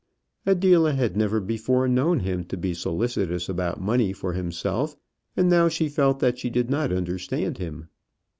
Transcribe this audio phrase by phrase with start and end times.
[0.47, 4.97] Adela had never before known him to be solicitous about money for himself,
[5.37, 7.87] and now she felt that she did not understand him.